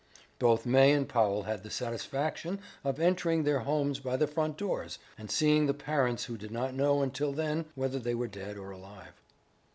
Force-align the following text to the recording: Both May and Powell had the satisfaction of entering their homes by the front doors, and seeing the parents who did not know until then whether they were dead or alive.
Both 0.39 0.65
May 0.65 0.93
and 0.93 1.07
Powell 1.07 1.43
had 1.43 1.61
the 1.61 1.69
satisfaction 1.69 2.59
of 2.83 2.99
entering 2.99 3.43
their 3.43 3.59
homes 3.59 3.99
by 3.99 4.17
the 4.17 4.25
front 4.25 4.57
doors, 4.57 4.97
and 5.15 5.29
seeing 5.29 5.67
the 5.67 5.75
parents 5.75 6.23
who 6.25 6.37
did 6.39 6.49
not 6.49 6.73
know 6.73 7.03
until 7.03 7.31
then 7.33 7.65
whether 7.75 7.99
they 7.99 8.15
were 8.15 8.27
dead 8.27 8.57
or 8.57 8.71
alive. 8.71 9.21